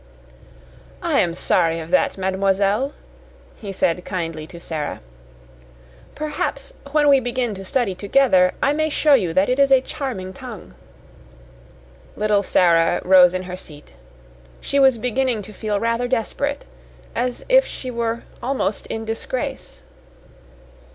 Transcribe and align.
"I 1.03 1.19
am 1.19 1.35
sorry 1.35 1.79
of 1.79 1.91
that, 1.91 2.17
mademoiselle," 2.17 2.93
he 3.57 3.71
said 3.71 4.03
kindly 4.03 4.47
to 4.47 4.59
Sara. 4.59 4.99
"Perhaps, 6.15 6.73
when 6.91 7.07
we 7.07 7.19
begin 7.19 7.53
to 7.53 7.63
study 7.63 7.93
together, 7.93 8.55
I 8.63 8.73
may 8.73 8.89
show 8.89 9.13
you 9.13 9.31
that 9.35 9.47
it 9.47 9.59
is 9.59 9.71
a 9.71 9.79
charming 9.79 10.33
tongue." 10.33 10.73
Little 12.15 12.41
Sara 12.41 12.99
rose 13.05 13.35
in 13.35 13.43
her 13.43 13.55
seat. 13.55 13.93
She 14.59 14.79
was 14.79 14.97
beginning 14.97 15.43
to 15.43 15.53
feel 15.53 15.79
rather 15.79 16.07
desperate, 16.07 16.65
as 17.13 17.45
if 17.47 17.67
she 17.67 17.91
were 17.91 18.23
almost 18.41 18.87
in 18.87 19.05
disgrace. 19.05 19.83